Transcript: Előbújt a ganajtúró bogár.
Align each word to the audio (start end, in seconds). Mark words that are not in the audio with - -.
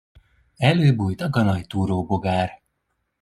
Előbújt 0.57 1.21
a 1.21 1.29
ganajtúró 1.29 2.05
bogár. 2.05 2.61